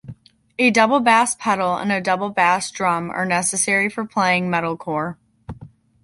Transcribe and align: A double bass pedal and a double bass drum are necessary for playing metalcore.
A 0.57 0.71
double 0.71 0.99
bass 0.99 1.35
pedal 1.35 1.75
and 1.77 1.91
a 1.91 2.01
double 2.01 2.31
bass 2.31 2.71
drum 2.71 3.11
are 3.11 3.23
necessary 3.23 3.87
for 3.87 4.03
playing 4.03 4.49
metalcore. 4.49 5.15